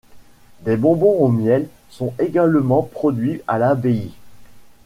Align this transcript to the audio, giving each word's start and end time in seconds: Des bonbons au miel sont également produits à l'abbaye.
Des 0.61 0.77
bonbons 0.77 1.19
au 1.19 1.27
miel 1.29 1.69
sont 1.91 2.15
également 2.17 2.81
produits 2.81 3.43
à 3.47 3.59
l'abbaye. 3.59 4.09